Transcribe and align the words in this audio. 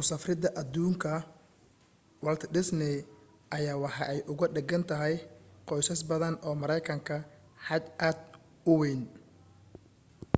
usafrida 0.00 0.48
aduunka 0.60 1.12
walt 2.24 2.42
disney 2.54 2.94
ayaa 3.56 3.82
waxa 3.84 4.04
ay 4.12 4.18
uuga 4.30 4.46
dhigantahay 4.54 5.14
qoysas 5.68 6.00
badan 6.10 6.34
oo 6.46 6.54
mareykana 6.62 7.16
xaj 7.66 7.84
aad 8.08 8.18
u 8.70 8.72
weyn 8.80 9.02